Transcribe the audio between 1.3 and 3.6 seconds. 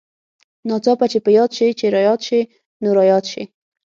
ياد شې چې راياد شې نو راياد شې.